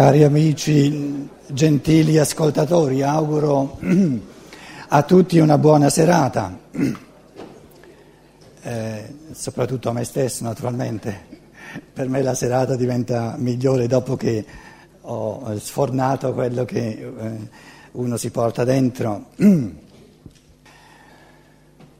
[0.00, 3.78] Cari amici, gentili ascoltatori, auguro
[4.88, 6.58] a tutti una buona serata,
[8.62, 11.26] eh, soprattutto a me stesso naturalmente.
[11.92, 14.42] Per me la serata diventa migliore dopo che
[15.02, 17.48] ho sfornato quello che eh,
[17.92, 19.26] uno si porta dentro.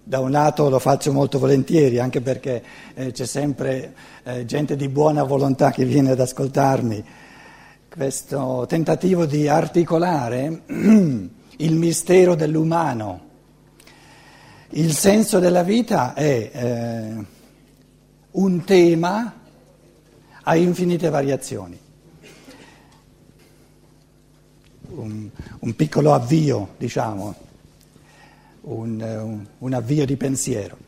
[0.02, 2.64] Da un lato lo faccio molto volentieri, anche perché
[2.94, 3.94] eh, c'è sempre
[4.24, 7.04] eh, gente di buona volontà che viene ad ascoltarmi.
[7.92, 13.20] Questo tentativo di articolare il mistero dell'umano.
[14.70, 17.24] Il senso della vita è eh,
[18.30, 19.40] un tema
[20.40, 21.76] a infinite variazioni.
[24.90, 27.34] Un, un piccolo avvio, diciamo
[28.60, 30.78] un, un, un avvio di pensiero.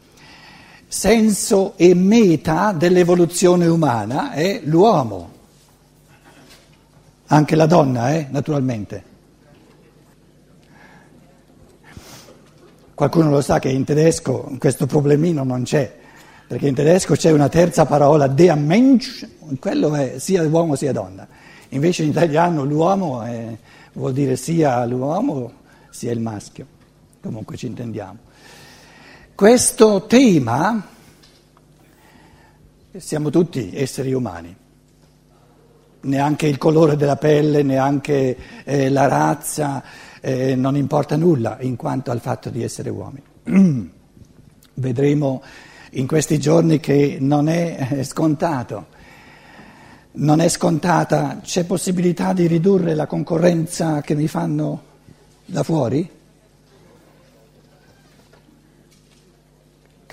[0.87, 5.41] Senso e meta dell'evoluzione umana è l'uomo,
[7.33, 9.11] anche la donna, eh, naturalmente.
[12.94, 15.98] Qualcuno lo sa che in tedesco questo problemino non c'è,
[16.47, 19.27] perché in tedesco c'è una terza parola, der Mensch,
[19.58, 21.27] quello è sia uomo sia donna.
[21.70, 23.56] Invece in italiano l'uomo è,
[23.94, 25.53] vuol dire sia l'uomo
[25.91, 26.80] sia il maschio
[27.22, 28.19] comunque ci intendiamo.
[29.34, 30.84] Questo tema,
[32.97, 34.55] siamo tutti esseri umani,
[36.03, 39.83] neanche il colore della pelle, neanche eh, la razza,
[40.20, 43.22] eh, non importa nulla in quanto al fatto di essere uomini.
[44.75, 45.42] Vedremo
[45.91, 48.86] in questi giorni che non è eh, scontato,
[50.12, 54.83] non è scontata, c'è possibilità di ridurre la concorrenza che mi fanno
[55.44, 56.20] da fuori?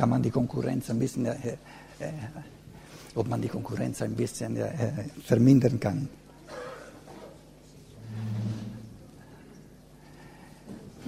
[0.05, 1.57] man die Konkurrenz ein bisschen, äh,
[1.99, 2.11] äh,
[3.19, 4.69] ob man die Konkurrenz ein bisschen äh,
[5.25, 6.07] vermindern kann.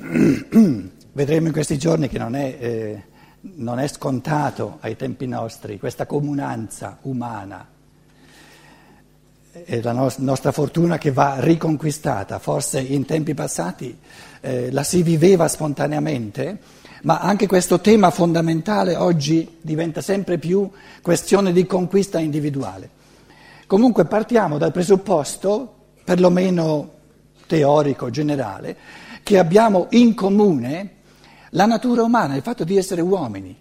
[1.14, 3.04] Vedremo in questi giorni che non è, eh,
[3.42, 7.68] non è scontato ai tempi nostri questa comunanza umana.
[9.52, 12.40] È la no- nostra fortuna che va riconquistata.
[12.40, 13.98] Forse in tempi passati
[14.42, 16.60] eh, la si viveva spontaneamente
[17.04, 20.70] ma anche questo tema fondamentale oggi diventa sempre più
[21.02, 22.90] questione di conquista individuale.
[23.66, 26.92] Comunque partiamo dal presupposto, perlomeno
[27.48, 28.78] teorico, generale,
[29.24, 30.96] che abbiamo in comune
[31.52, 33.56] la natura umana, il fatto di essere uomini.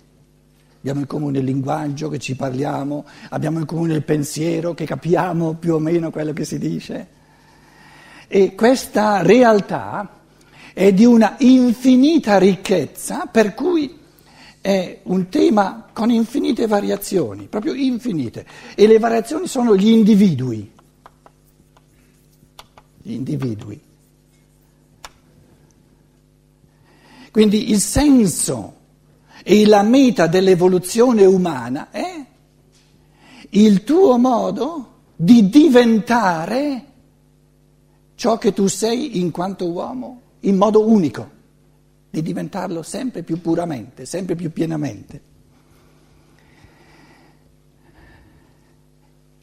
[0.79, 5.55] Abbiamo in comune il linguaggio che ci parliamo, abbiamo in comune il pensiero che capiamo
[5.55, 7.07] più o meno quello che si dice.
[8.27, 10.20] E questa realtà
[10.73, 13.99] è di una infinita ricchezza, per cui
[14.61, 20.71] è un tema con infinite variazioni, proprio infinite, e le variazioni sono gli individui.
[23.03, 23.81] Gli individui.
[27.31, 28.75] Quindi il senso
[29.43, 32.25] e la meta dell'evoluzione umana è
[33.51, 36.85] il tuo modo di diventare
[38.15, 41.39] ciò che tu sei in quanto uomo in modo unico,
[42.11, 45.29] di diventarlo sempre più puramente, sempre più pienamente.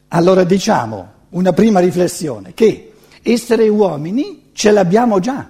[0.08, 2.92] Allora diciamo una prima riflessione, che
[3.22, 5.48] essere uomini ce l'abbiamo già,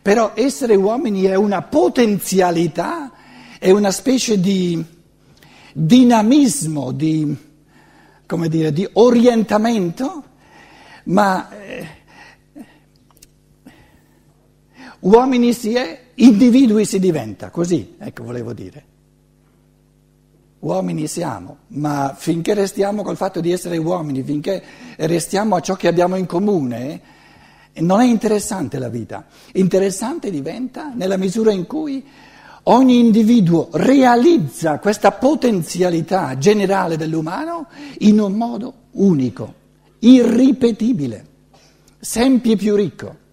[0.00, 3.12] però essere uomini è una potenzialità,
[3.58, 4.82] è una specie di
[5.72, 7.36] dinamismo, di,
[8.48, 10.24] dire, di orientamento,
[11.04, 11.50] ma...
[11.50, 12.02] Eh,
[15.04, 18.84] Uomini si è, individui si diventa, così, ecco volevo dire.
[20.60, 24.62] Uomini siamo, ma finché restiamo col fatto di essere uomini, finché
[24.96, 27.00] restiamo a ciò che abbiamo in comune,
[27.74, 29.26] non è interessante la vita.
[29.52, 32.02] Interessante diventa nella misura in cui
[32.62, 37.66] ogni individuo realizza questa potenzialità generale dell'umano
[37.98, 39.52] in un modo unico,
[39.98, 41.26] irripetibile,
[42.00, 43.23] sempre più ricco.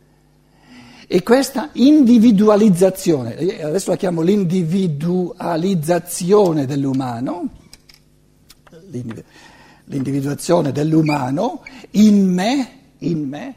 [1.14, 7.50] E questa individualizzazione, adesso la chiamo l'individualizzazione dell'umano,
[9.84, 13.56] l'individuazione dell'umano in me, in me,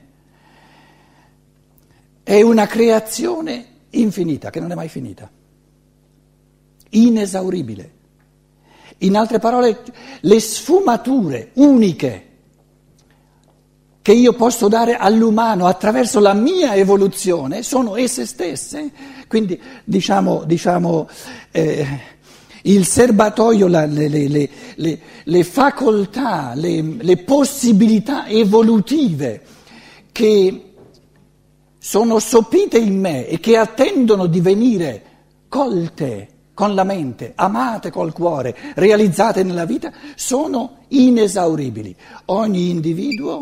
[2.24, 5.30] è una creazione infinita, che non è mai finita,
[6.88, 7.92] inesauribile.
[8.98, 9.80] In altre parole,
[10.22, 12.30] le sfumature uniche
[14.04, 18.90] che io posso dare all'umano attraverso la mia evoluzione sono esse stesse.
[19.26, 21.08] Quindi diciamo, diciamo
[21.50, 21.86] eh,
[22.64, 29.40] il serbatoio, la, le, le, le, le, facoltà, le possibilità evolutive
[30.12, 30.72] che
[31.78, 35.02] sono sopite in me e che attendono di venire
[35.48, 41.96] colte con la mente, amate col cuore, realizzate nella vita, sono inesauribili.
[42.26, 43.40] Ogni individuo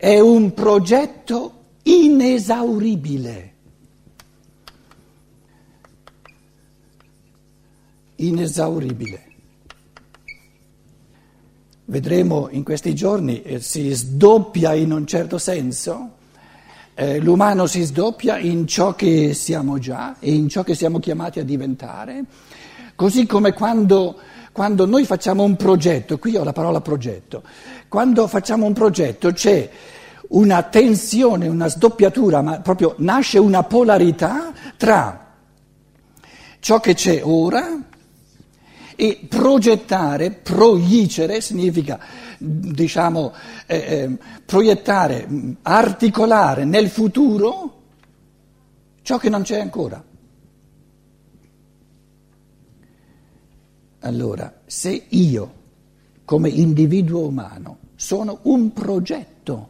[0.00, 1.52] è un progetto
[1.82, 3.54] inesauribile.
[8.16, 9.24] Inesauribile.
[11.84, 16.12] Vedremo in questi giorni, eh, si sdoppia in un certo senso
[16.94, 21.40] eh, l'umano si sdoppia in ciò che siamo già e in ciò che siamo chiamati
[21.40, 22.24] a diventare,
[22.94, 24.18] così come quando,
[24.52, 27.42] quando noi facciamo un progetto, qui ho la parola progetto,
[27.88, 29.68] quando facciamo un progetto c'è
[30.28, 35.34] una tensione, una sdoppiatura, ma proprio nasce una polarità tra
[36.60, 37.78] ciò che c'è ora
[38.96, 41.98] e progettare, proyicere significa
[42.38, 43.32] diciamo,
[43.66, 45.26] eh, eh, proiettare,
[45.62, 47.78] articolare nel futuro
[49.02, 50.02] ciò che non c'è ancora.
[54.00, 55.52] Allora, se io,
[56.24, 59.68] come individuo umano, sono un progetto,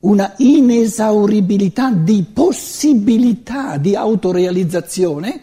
[0.00, 5.40] una inesauribilità di possibilità di autorealizzazione,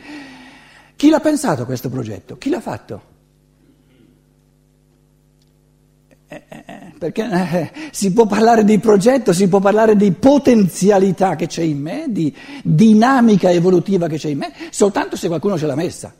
[0.95, 2.37] chi l'ha pensato questo progetto?
[2.37, 3.15] Chi l'ha fatto?
[6.29, 11.35] Eh, eh, eh, perché eh, si può parlare di progetto, si può parlare di potenzialità
[11.35, 12.33] che c'è in me, di
[12.63, 16.13] dinamica evolutiva che c'è in me, soltanto se qualcuno ce l'ha messa.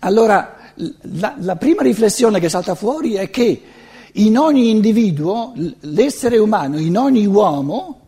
[0.00, 3.62] Allora, la, la prima riflessione che salta fuori è che
[4.14, 8.00] in ogni individuo, l'essere umano, in ogni uomo,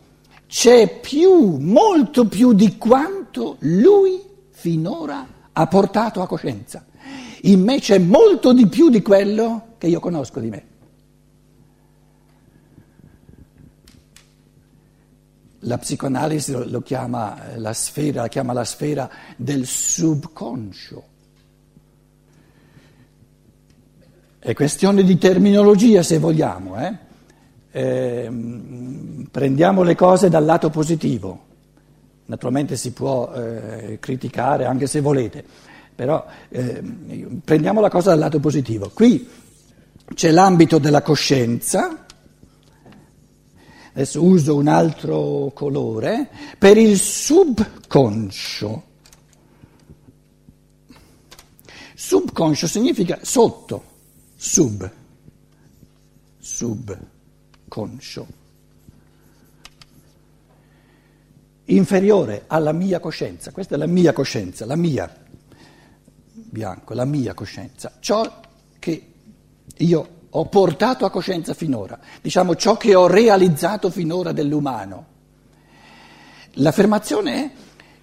[0.47, 6.85] c'è più, molto più di quanto lui finora ha portato a coscienza.
[7.43, 10.67] In me c'è molto di più di quello che io conosco di me.
[15.65, 21.05] La psicoanalisi lo, chiama la sfera, la chiama la sfera del subconscio.
[24.45, 26.77] È questione di terminologia se vogliamo.
[26.77, 26.93] Eh?
[27.71, 28.29] Eh,
[29.31, 31.45] prendiamo le cose dal lato positivo.
[32.25, 35.45] Naturalmente si può eh, criticare anche se volete.
[35.95, 36.83] Però eh,
[37.45, 38.91] prendiamo la cosa dal lato positivo.
[38.93, 39.29] Qui
[40.13, 42.05] c'è l'ambito della coscienza,
[43.93, 46.29] adesso uso un altro colore,
[46.59, 48.83] per il subconscio.
[51.95, 53.91] Subconscio significa sotto,
[54.45, 54.91] sub,
[56.37, 58.27] subconscio.
[61.67, 65.09] Inferiore alla mia coscienza, questa è la mia coscienza, la mia
[66.33, 68.41] bianco, la mia coscienza, ciò
[68.81, 69.13] che
[69.77, 75.07] io ho portato a coscienza finora, diciamo ciò che ho realizzato finora dell'umano.
[76.55, 77.51] L'affermazione è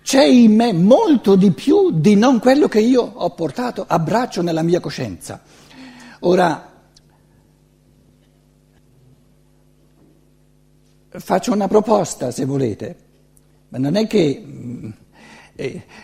[0.02, 4.42] c'è in me molto di più di non quello che io ho portato a braccio
[4.42, 5.59] nella mia coscienza.
[6.20, 6.72] Ora,
[11.10, 12.96] faccio una proposta se volete,
[13.70, 14.90] ma non è che mm,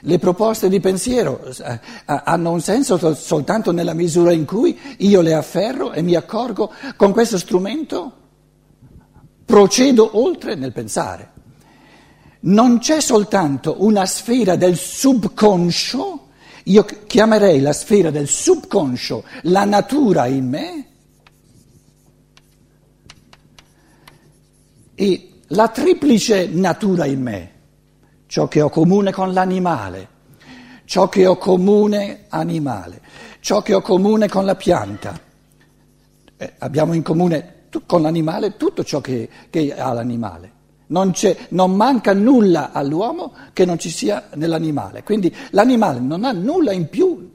[0.01, 5.33] le proposte di pensiero eh, hanno un senso soltanto nella misura in cui io le
[5.33, 8.23] afferro e mi accorgo con questo strumento
[9.45, 11.31] procedo oltre nel pensare.
[12.41, 16.24] Non c'è soltanto una sfera del subconscio,
[16.67, 20.87] io chiamerei la sfera del subconscio la natura in me
[24.95, 27.53] e la triplice natura in me
[28.27, 30.09] ciò che ho comune con l'animale,
[30.85, 33.01] ciò che ho comune animale,
[33.39, 35.19] ciò che ho comune con la pianta.
[36.37, 40.51] Eh, abbiamo in comune con l'animale tutto ciò che, che ha l'animale.
[40.87, 41.13] Non,
[41.49, 45.03] non, manca nulla all'uomo che non ci sia nell'animale.
[45.03, 47.31] Quindi l'animale non ha nulla in più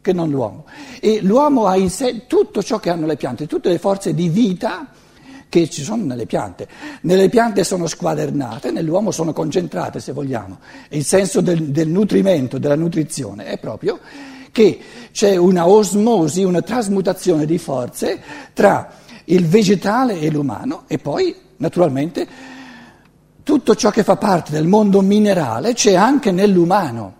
[0.00, 0.66] che non l'uomo.
[1.00, 4.28] E l'uomo ha in sé tutto ciò che hanno le piante, tutte le forze di
[4.28, 4.88] vita
[5.48, 6.68] che ci sono nelle piante.
[7.02, 10.58] Nelle piante sono squadernate, nell'uomo sono concentrate, se vogliamo.
[10.90, 13.98] Il senso del, del nutrimento, della nutrizione è proprio
[14.52, 14.78] che
[15.12, 18.20] c'è una osmosi, una trasmutazione di forze
[18.54, 18.90] tra
[19.24, 22.26] il vegetale e l'umano e poi, naturalmente,
[23.46, 27.14] tutto ciò che fa parte del mondo minerale c'è anche nell'umano.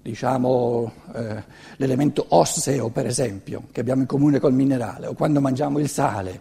[0.00, 1.42] Diciamo eh,
[1.76, 6.40] l'elemento osseo, per esempio, che abbiamo in comune col minerale, o quando mangiamo il sale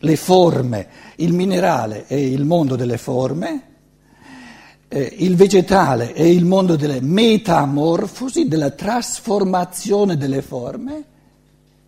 [0.00, 0.88] le forme,
[1.18, 3.62] il minerale e il mondo delle forme,
[4.88, 11.04] eh, il vegetale è il mondo delle metamorfosi, della trasformazione delle forme,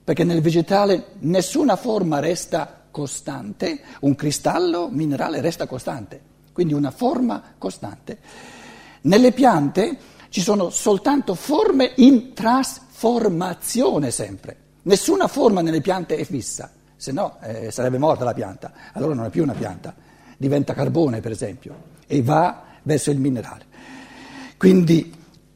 [0.04, 6.20] perché nel vegetale nessuna forma resta costante, un cristallo minerale resta costante,
[6.52, 8.18] quindi una forma costante.
[9.02, 16.70] Nelle piante ci sono soltanto forme in trasformazione sempre, nessuna forma nelle piante è fissa,
[16.96, 19.94] se no eh, sarebbe morta la pianta, allora non è più una pianta,
[20.36, 23.66] diventa carbone per esempio e va verso il minerale.
[24.56, 25.14] Quindi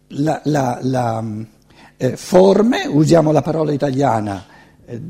[0.09, 1.25] la, la, la
[1.97, 4.45] eh, forme, usiamo la parola italiana,
[4.93, 5.01] eh,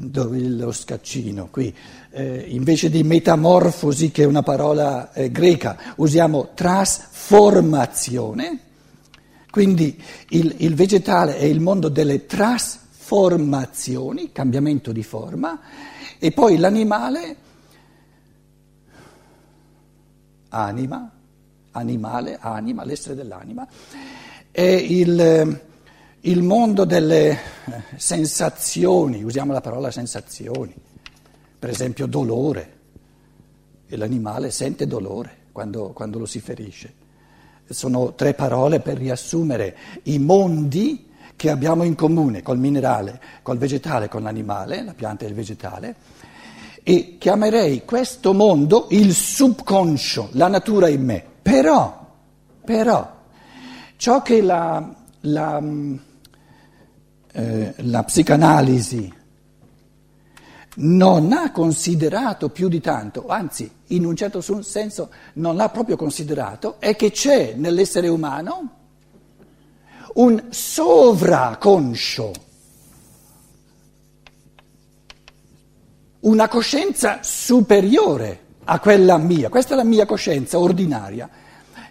[0.49, 1.75] lo scaccino qui,
[2.11, 8.59] eh, invece di metamorfosi che è una parola eh, greca, usiamo trasformazione,
[9.51, 15.61] quindi il, il vegetale è il mondo delle trasformazioni, cambiamento di forma,
[16.19, 17.37] e poi l'animale,
[20.51, 21.11] anima,
[21.73, 23.67] animale, anima, l'essere dell'anima,
[24.51, 25.61] è il,
[26.25, 27.39] il mondo delle eh,
[27.97, 30.75] sensazioni, usiamo la parola sensazioni,
[31.59, 32.81] per esempio dolore,
[33.89, 37.01] e l'animale sente dolore quando, quando lo si ferisce.
[37.69, 44.09] Sono tre parole per riassumere i mondi che abbiamo in comune col minerale, col vegetale,
[44.09, 45.97] con l'animale, la pianta e il vegetale,
[46.85, 51.25] e chiamerei questo mondo il subconscio, la natura in me.
[51.43, 52.07] Però,
[52.65, 53.13] però,
[53.97, 55.61] ciò che la, la,
[57.33, 59.21] eh, la psicanalisi
[60.75, 66.77] non ha considerato più di tanto, anzi in un certo senso non l'ha proprio considerato,
[66.79, 68.71] è che c'è nell'essere umano
[70.15, 72.33] un sovraconscio,
[76.21, 81.29] una coscienza superiore a quella mia, questa è la mia coscienza ordinaria.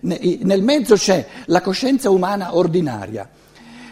[0.02, 3.30] Nel mezzo c'è la coscienza umana ordinaria.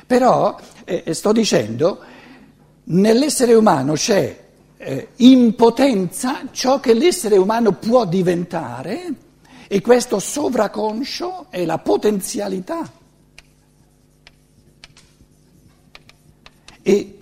[0.07, 1.99] Però, eh, eh, sto dicendo,
[2.85, 9.13] nell'essere umano c'è eh, in potenza ciò che l'essere umano può diventare
[9.67, 12.91] e questo sovraconscio è la potenzialità.
[16.81, 17.19] E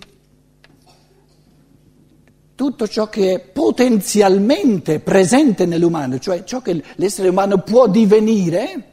[2.54, 8.87] tutto ciò che è potenzialmente presente nell'umano, cioè ciò che l'essere umano può divenire,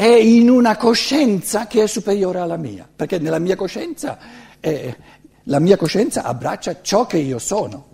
[0.00, 4.18] è in una coscienza che è superiore alla mia, perché nella mia coscienza,
[4.58, 4.96] eh,
[5.42, 7.88] la mia coscienza abbraccia ciò che io sono.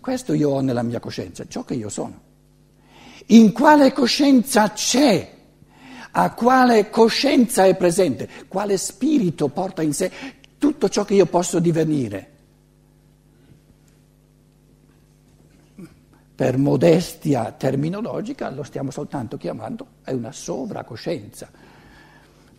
[0.00, 2.20] Questo io ho nella mia coscienza, ciò che io sono.
[3.26, 5.32] In quale coscienza c'è
[6.12, 10.12] a quale coscienza è presente, quale spirito porta in sé
[10.56, 12.37] tutto ciò che io posso divenire.
[16.38, 21.50] Per modestia terminologica lo stiamo soltanto chiamando, è una sovracoscienza.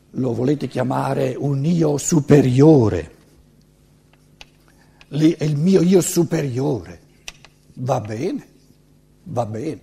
[0.09, 3.11] Lo volete chiamare un io superiore.
[5.07, 6.99] È il mio io superiore.
[7.75, 8.47] Va bene,
[9.23, 9.81] va bene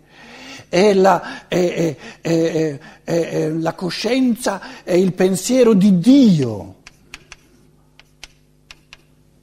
[0.69, 6.75] è la, è, è, è, la coscienza, è il pensiero di Dio.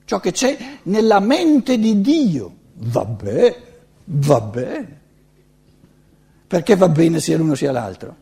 [0.05, 2.55] Ciò che c'è nella mente di Dio.
[2.75, 3.72] Va bene,
[4.05, 5.01] va bene.
[6.48, 8.15] Perché va bene sia l'uno sia l'altro?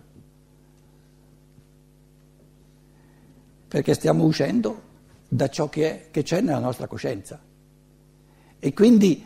[3.68, 4.82] Perché stiamo uscendo
[5.28, 7.40] da ciò che, è, che c'è nella nostra coscienza.
[8.60, 9.26] E quindi,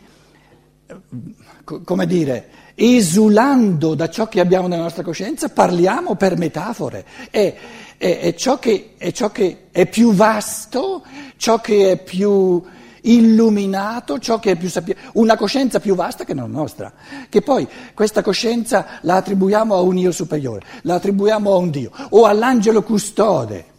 [1.84, 7.04] come dire, esulando da ciò che abbiamo nella nostra coscienza, parliamo per metafore.
[7.30, 7.56] È,
[7.96, 11.04] è, è, ciò, che, ciò che è più vasto,
[11.36, 12.62] ciò che è più
[13.06, 16.92] illuminato, ciò che è più sapiente, una coscienza più vasta che non nostra,
[17.28, 21.90] che poi questa coscienza la attribuiamo a un io superiore, la attribuiamo a un Dio
[22.10, 23.74] o all'angelo custode.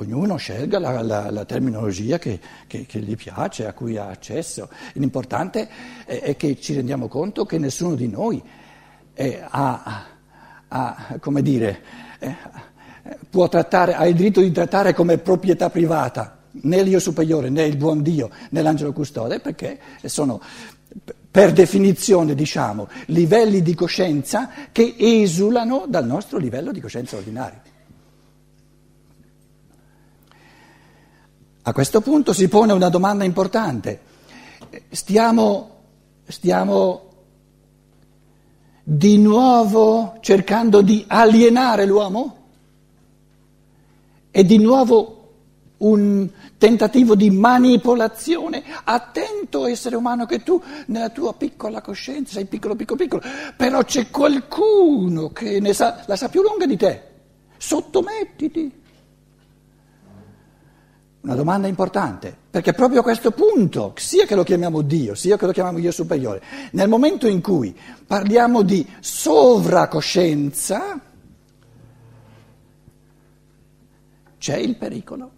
[0.00, 2.38] Ognuno scelga la, la, la terminologia che,
[2.68, 4.68] che, che, gli piace, a cui ha accesso.
[4.92, 5.68] L'importante
[6.04, 8.40] è, è che ci rendiamo conto che nessuno di noi
[9.12, 10.04] è, ha,
[10.68, 11.82] ha, come dire,
[12.20, 12.77] è, può
[13.48, 18.02] trattare, ha il diritto di trattare come proprietà privata né l'io superiore, né il buon
[18.02, 20.40] Dio, né l'angelo custode, perché sono
[21.30, 27.60] per definizione, diciamo, livelli di coscienza che esulano dal nostro livello di coscienza ordinario.
[31.62, 34.00] A questo punto si pone una domanda importante.
[34.90, 35.82] Stiamo,
[36.26, 37.08] stiamo
[38.82, 42.36] di nuovo cercando di alienare l'uomo?
[44.30, 45.18] E di nuovo
[45.78, 48.64] un tentativo di manipolazione.
[48.84, 53.22] Attento essere umano che tu nella tua piccola coscienza sei piccolo, piccolo, piccolo,
[53.56, 57.02] però c'è qualcuno che ne sa, la sa più lunga di te.
[57.56, 58.86] Sottomettiti.
[61.20, 65.46] Una domanda importante, perché proprio a questo punto, sia che lo chiamiamo Dio, sia che
[65.46, 66.42] lo chiamiamo Dio superiore,
[66.72, 71.00] nel momento in cui parliamo di sovracoscienza,
[74.38, 75.30] c'è il pericolo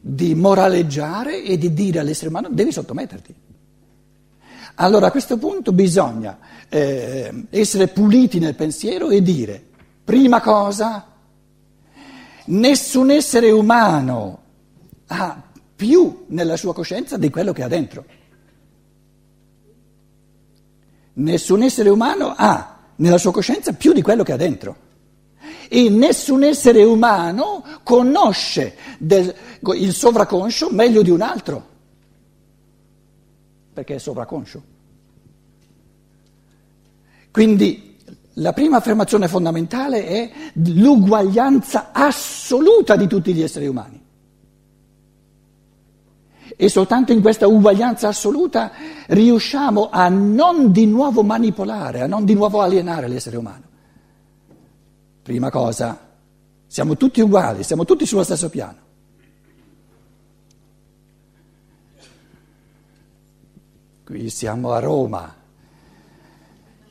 [0.00, 3.34] di moraleggiare e di dire all'essere umano devi sottometterti.
[4.76, 9.62] Allora a questo punto bisogna eh, essere puliti nel pensiero e dire,
[10.04, 11.06] prima cosa,
[12.44, 14.42] nessun essere umano
[15.06, 15.42] ha
[15.74, 18.04] più nella sua coscienza di quello che ha dentro.
[21.14, 24.84] Nessun essere umano ha nella sua coscienza più di quello che ha dentro.
[25.68, 29.34] E nessun essere umano conosce del,
[29.74, 31.66] il sovraconscio meglio di un altro,
[33.72, 34.62] perché è sovraconscio.
[37.30, 37.96] Quindi
[38.34, 44.04] la prima affermazione fondamentale è l'uguaglianza assoluta di tutti gli esseri umani.
[46.58, 48.70] E soltanto in questa uguaglianza assoluta
[49.08, 53.64] riusciamo a non di nuovo manipolare, a non di nuovo alienare l'essere umano.
[55.26, 55.98] Prima cosa,
[56.68, 58.78] siamo tutti uguali, siamo tutti sullo stesso piano.
[64.04, 65.34] Qui siamo a Roma.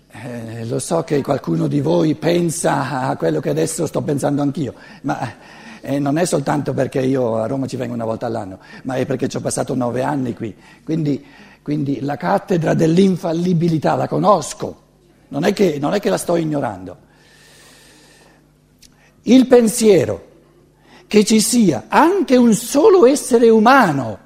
[0.09, 4.73] Eh, lo so che qualcuno di voi pensa a quello che adesso sto pensando anch'io,
[5.03, 5.35] ma
[5.79, 9.05] e non è soltanto perché io a Roma ci vengo una volta all'anno, ma è
[9.05, 10.53] perché ci ho passato nove anni qui.
[10.83, 11.25] Quindi,
[11.61, 14.81] quindi la cattedra dell'infallibilità la conosco,
[15.29, 17.03] non è, che, non è che la sto ignorando.
[19.27, 20.23] Il pensiero
[21.07, 24.19] che ci sia anche un solo essere umano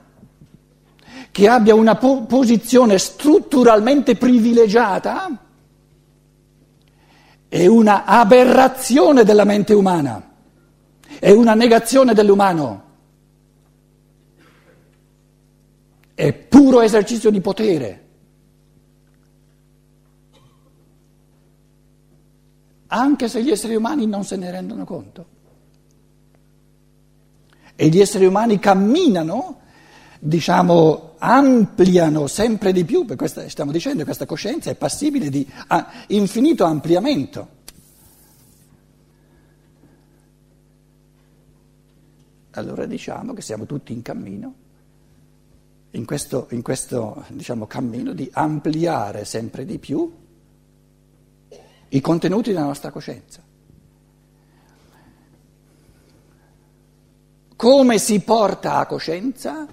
[1.31, 5.45] che abbia una po- posizione strutturalmente privilegiata
[7.47, 10.29] è una aberrazione della mente umana
[11.19, 12.83] è una negazione dell'umano,
[16.13, 18.07] è puro esercizio di potere.
[22.91, 25.25] Anche se gli esseri umani non se ne rendono conto.
[27.75, 29.61] E gli esseri umani camminano,
[30.19, 35.47] diciamo, ampliano sempre di più, per stiamo dicendo che questa coscienza è passibile di
[36.07, 37.57] infinito ampliamento.
[42.59, 44.53] allora diciamo che siamo tutti in cammino,
[45.91, 50.18] in questo, in questo diciamo, cammino di ampliare sempre di più
[51.89, 53.41] i contenuti della nostra coscienza.
[57.55, 59.67] Come si porta a coscienza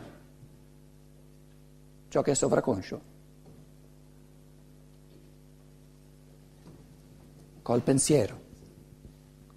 [2.09, 3.15] ciò che è sovraconscio?
[7.63, 8.41] Col pensiero,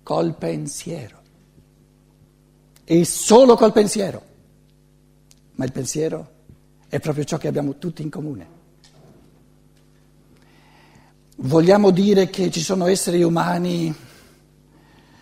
[0.04, 1.22] col pensiero
[2.84, 4.22] e solo col pensiero.
[5.54, 6.32] Ma il pensiero
[6.88, 8.59] è proprio ciò che abbiamo tutti in comune.
[11.42, 13.96] Vogliamo dire che ci sono esseri umani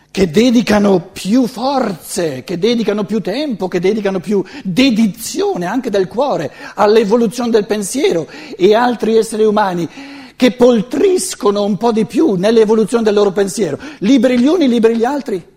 [0.09, 6.51] che dedicano più forze, che dedicano più tempo, che dedicano più dedizione anche del cuore
[6.73, 8.27] all'evoluzione del pensiero
[8.57, 9.87] e altri esseri umani
[10.35, 15.05] che poltriscono un po' di più nell'evoluzione del loro pensiero, liberi gli uni, liberi gli
[15.05, 15.55] altri.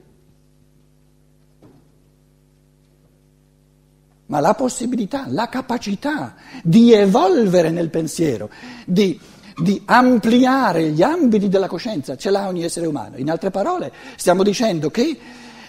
[4.31, 8.49] ma la possibilità, la capacità di evolvere nel pensiero,
[8.87, 9.19] di,
[9.61, 13.17] di, ampliare gli ambiti della coscienza, ce l'ha ogni essere umano.
[13.17, 15.19] In altre parole, stiamo dicendo che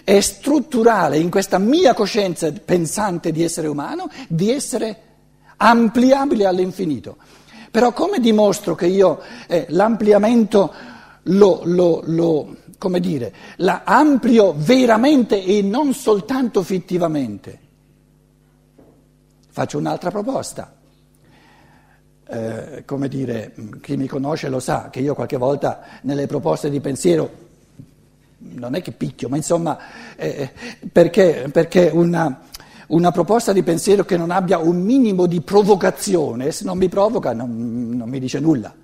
[0.04, 5.00] è strutturale in questa mia coscienza pensante di essere umano di essere
[5.56, 7.16] ampliabile all'infinito.
[7.70, 10.72] Però come dimostro che io eh, l'ampliamento
[11.22, 17.60] lo, lo, lo, come dire, la amplio veramente e non soltanto fittivamente?
[19.48, 20.71] Faccio un'altra proposta.
[22.32, 26.80] Eh, come dire, chi mi conosce lo sa che io qualche volta nelle proposte di
[26.80, 27.30] pensiero,
[28.38, 29.78] non è che picchio, ma insomma,
[30.16, 30.50] eh,
[30.90, 32.40] perché, perché una,
[32.86, 37.34] una, proposta di pensiero che non abbia un minimo di provocazione, se non mi provoca
[37.34, 38.74] non, non mi dice nulla.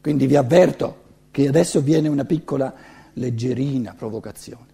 [0.00, 2.74] Quindi vi avverto che adesso viene una piccola,
[3.12, 4.71] leggerina provocazione.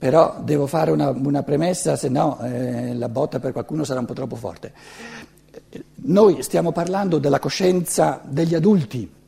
[0.00, 4.06] Però devo fare una, una premessa, se no eh, la botta per qualcuno sarà un
[4.06, 4.72] po' troppo forte.
[5.96, 9.18] Noi stiamo parlando della coscienza degli adulti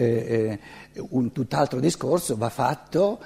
[0.00, 0.58] eh,
[0.92, 3.20] eh, un tutt'altro discorso va fatto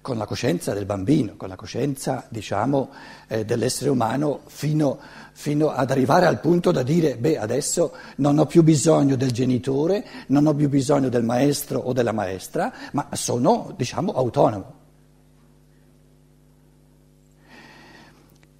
[0.00, 2.90] con la coscienza del bambino, con la coscienza diciamo,
[3.28, 4.98] eh, dell'essere umano fino,
[5.32, 10.04] fino, ad arrivare al punto da dire beh adesso non ho più bisogno del genitore,
[10.28, 14.80] non ho più bisogno del maestro o della maestra, ma sono diciamo autonomo.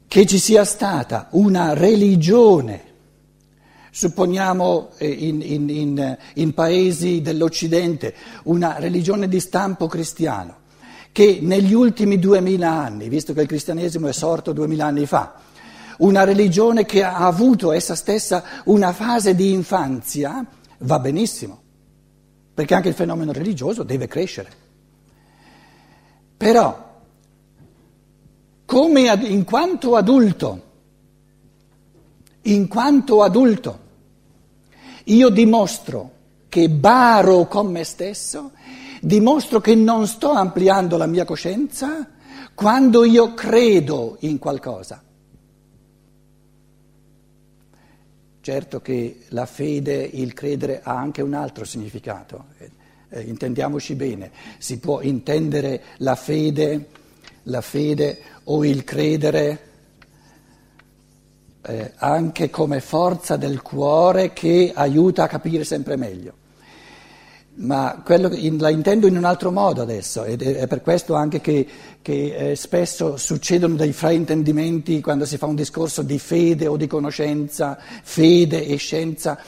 [0.08, 2.90] Che ci sia stata una religione
[3.94, 10.60] Supponiamo eh, in, in, in, in, paesi dell'Occidente una religione di stampo cristiano
[11.12, 15.34] che negli ultimi duemila anni, visto che il cristianesimo è sorto duemila anni fa,
[16.02, 20.44] una religione che ha avuto essa stessa una fase di infanzia,
[20.78, 21.60] va benissimo,
[22.54, 24.50] perché anche il fenomeno religioso deve crescere.
[26.36, 27.00] Però,
[28.64, 30.70] come ad, in quanto adulto,
[32.42, 33.78] in quanto adulto,
[35.04, 36.10] io dimostro
[36.48, 38.50] che baro con me stesso,
[39.00, 42.08] dimostro che non sto ampliando la mia coscienza
[42.54, 45.02] quando io credo in qualcosa.
[48.42, 52.46] Certo che la fede, il credere ha anche un altro significato,
[53.08, 56.88] eh, intendiamoci bene, si può intendere la fede,
[57.44, 59.60] la fede o il credere
[61.62, 66.40] eh, anche come forza del cuore che aiuta a capire sempre meglio.
[67.54, 71.42] Ma quello, in, la intendo in un altro modo adesso ed è, per questo anche
[71.42, 71.66] che,
[72.00, 76.86] che eh, spesso succedono dei fraintendimenti quando si fa un discorso di fede o di
[76.86, 79.38] conoscenza, fede e scienza,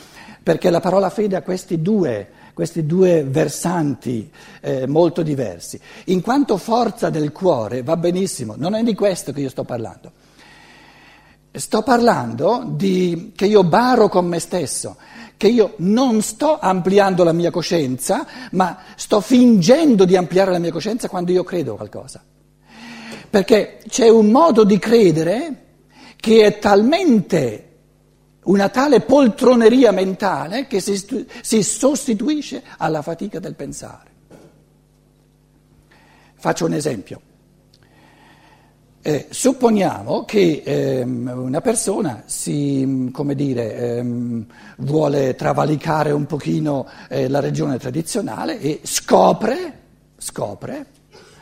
[0.42, 5.80] perché la parola fede ha questi due, questi due versanti eh, molto diversi.
[6.06, 10.12] In quanto forza del cuore va benissimo, non è di questo che io sto parlando.
[11.50, 14.96] Sto parlando di che io baro con me stesso,
[15.36, 20.72] che io non sto ampliando la mia coscienza, ma sto fingendo di ampliare la mia
[20.72, 22.22] coscienza quando io credo qualcosa.
[23.28, 25.64] Perché c'è un modo di credere
[26.16, 27.60] che è talmente
[28.44, 34.12] una tale poltroneria mentale che si, si sostituisce alla fatica del pensare.
[36.34, 37.20] Faccio un esempio.
[39.06, 44.46] Eh, supponiamo che ehm, una persona si, dire, ehm,
[44.78, 49.80] vuole travalicare un pochino eh, la regione tradizionale e scopre,
[50.16, 50.86] scopre,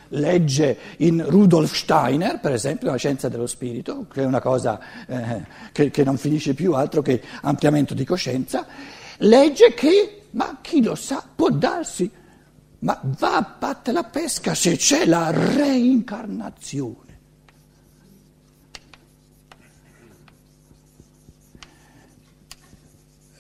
[0.09, 5.45] legge in Rudolf Steiner, per esempio, la scienza dello spirito, che è una cosa eh,
[5.71, 8.67] che, che non finisce più altro che ampliamento di coscienza,
[9.19, 12.11] legge che, ma chi lo sa, può darsi,
[12.81, 17.12] ma va a batte la pesca se c'è la reincarnazione.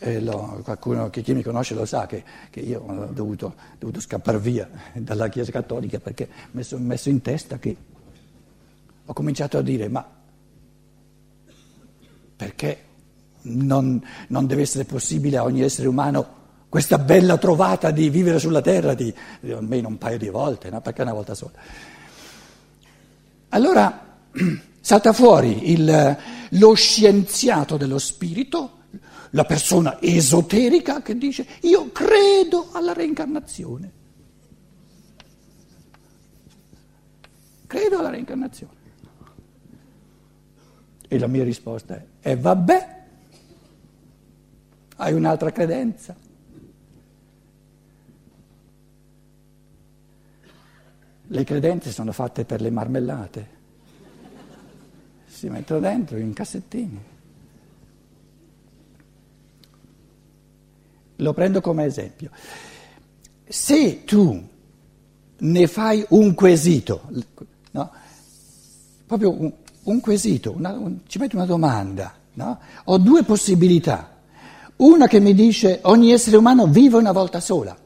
[0.05, 4.01] Eh, lo, qualcuno che chi mi conosce lo sa che, che io ho dovuto, dovuto,
[4.01, 7.77] scappare via dalla Chiesa Cattolica perché mi sono messo in testa che
[9.05, 10.05] ho cominciato a dire ma
[12.35, 12.85] perché
[13.43, 18.61] non, non deve essere possibile a ogni essere umano questa bella trovata di vivere sulla
[18.61, 19.15] terra di,
[19.55, 20.81] almeno un paio di volte, no?
[20.81, 21.53] perché una volta sola.
[23.51, 24.17] Allora
[24.81, 28.81] salta fuori il, lo scienziato dello spirito
[29.31, 34.01] la persona esoterica che dice io credo alla reincarnazione.
[37.67, 38.81] Credo alla reincarnazione.
[41.09, 43.05] E la mia risposta è, e eh, vabbè,
[44.97, 46.15] hai un'altra credenza.
[51.25, 53.49] Le credenze sono fatte per le marmellate,
[55.27, 57.12] si mettono dentro in cassettini.
[61.23, 62.31] Lo prendo come esempio.
[63.47, 64.43] Se tu
[65.39, 67.03] ne fai un quesito,
[67.71, 67.91] no?
[69.07, 69.53] proprio un,
[69.85, 72.59] un quesito, una, un, ci metti una domanda, no?
[72.85, 74.11] ho due possibilità.
[74.77, 77.77] Una che mi dice ogni essere umano vive una volta sola,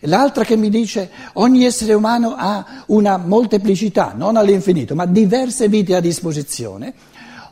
[0.00, 5.94] l'altra che mi dice ogni essere umano ha una molteplicità, non all'infinito, ma diverse vite
[5.94, 6.94] a disposizione,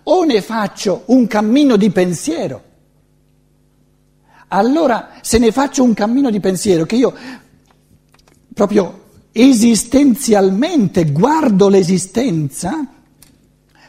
[0.05, 2.71] o ne faccio un cammino di pensiero
[4.53, 7.15] allora se ne faccio un cammino di pensiero che io
[8.55, 9.01] proprio
[9.33, 12.87] esistenzialmente guardo l'esistenza,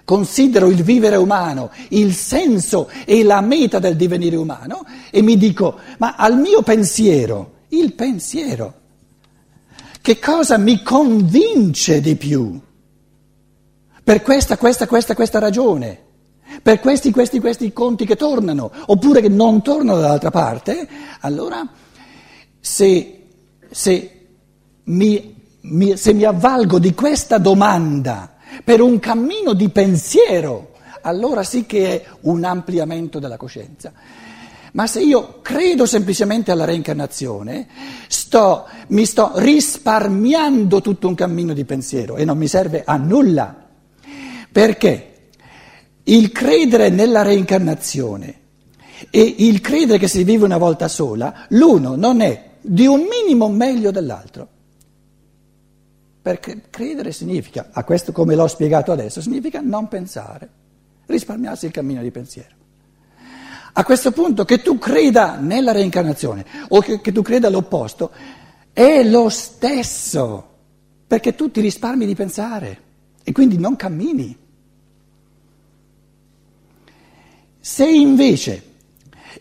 [0.05, 5.77] considero il vivere umano, il senso e la meta del divenire umano e mi dico,
[5.97, 8.73] ma al mio pensiero, il pensiero,
[10.01, 12.57] che cosa mi convince di più?
[14.01, 16.02] Per questa, questa, questa, questa ragione
[16.61, 20.87] per questi, questi, questi conti che tornano, oppure che non tornano dall'altra parte,
[21.19, 21.67] allora
[22.59, 23.17] se
[23.73, 24.27] se
[24.83, 31.65] mi, mi, se mi avvalgo di questa domanda per un cammino di pensiero, allora sì
[31.65, 33.91] che è un ampliamento della coscienza.
[34.73, 37.67] Ma se io credo semplicemente alla reincarnazione,
[38.07, 43.55] sto, mi sto risparmiando tutto un cammino di pensiero e non mi serve a nulla.
[44.51, 45.12] Perché
[46.03, 48.41] il credere nella reincarnazione
[49.09, 53.49] e il credere che si vive una volta sola, l'uno non è di un minimo
[53.49, 54.47] meglio dell'altro.
[56.21, 60.49] Perché credere significa, a questo come l'ho spiegato adesso, significa non pensare,
[61.05, 62.55] risparmiarsi il cammino di pensiero.
[63.73, 68.11] A questo punto che tu creda nella reincarnazione o che, che tu creda l'opposto,
[68.71, 70.47] è lo stesso,
[71.07, 72.81] perché tu ti risparmi di pensare
[73.23, 74.37] e quindi non cammini.
[77.65, 78.61] Se invece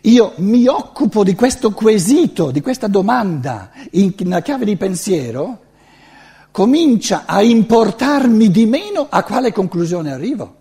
[0.02, 5.58] io mi occupo di questo quesito, di questa domanda in una chiave di pensiero,
[6.52, 10.54] comincia a importarmi di meno a quale conclusione arrivo.